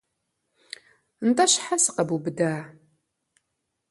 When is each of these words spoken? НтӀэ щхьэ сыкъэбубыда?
НтӀэ 1.27 1.45
щхьэ 1.51 1.75
сыкъэбубыда? 1.83 2.53